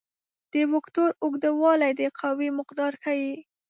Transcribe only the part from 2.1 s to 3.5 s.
قوې مقدار ښيي.